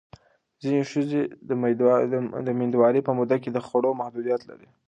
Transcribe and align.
ځینې 0.61 0.81
ښځې 0.91 1.21
د 2.47 2.49
مېندوارۍ 2.59 3.01
په 3.05 3.11
موده 3.17 3.37
کې 3.43 3.49
د 3.51 3.57
خوړو 3.65 3.97
محدودیت 3.99 4.41
لري. 4.49 4.67